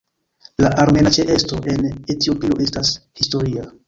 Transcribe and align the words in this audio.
La 0.63 0.69
armena 0.83 1.11
ĉeesto 1.17 1.59
en 1.73 1.85
Etiopio 2.15 2.57
estas 2.65 2.91
historia. 3.21 3.67